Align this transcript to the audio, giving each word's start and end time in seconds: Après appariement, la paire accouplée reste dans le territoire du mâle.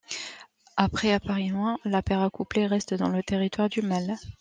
Après 0.77 1.13
appariement, 1.13 1.77
la 1.85 2.01
paire 2.01 2.23
accouplée 2.23 2.65
reste 2.65 2.95
dans 2.95 3.09
le 3.09 3.21
territoire 3.21 3.69
du 3.69 3.83
mâle. 3.83 4.15